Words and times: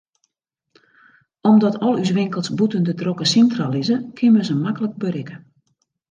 Omdat 1.49 1.75
al 1.81 1.93
ús 2.03 2.09
winkels 2.17 2.49
bûten 2.57 2.83
de 2.87 2.93
drokke 3.01 3.25
sintra 3.33 3.65
lizze, 3.73 3.97
kin 4.15 4.31
men 4.33 4.45
se 4.47 4.55
maklik 4.63 4.93
berikke. 5.03 5.35